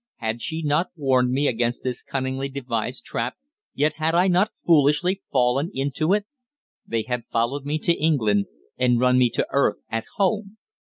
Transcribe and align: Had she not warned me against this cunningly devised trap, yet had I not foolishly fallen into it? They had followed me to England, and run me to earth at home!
Had 0.15 0.41
she 0.41 0.63
not 0.63 0.89
warned 0.95 1.29
me 1.31 1.47
against 1.47 1.83
this 1.83 2.01
cunningly 2.01 2.49
devised 2.49 3.05
trap, 3.05 3.35
yet 3.75 3.93
had 3.97 4.15
I 4.15 4.27
not 4.27 4.49
foolishly 4.65 5.21
fallen 5.31 5.69
into 5.75 6.15
it? 6.15 6.25
They 6.87 7.03
had 7.03 7.25
followed 7.31 7.65
me 7.67 7.77
to 7.85 7.93
England, 7.93 8.47
and 8.79 8.99
run 8.99 9.19
me 9.19 9.29
to 9.29 9.45
earth 9.51 9.77
at 9.91 10.05
home! 10.15 10.57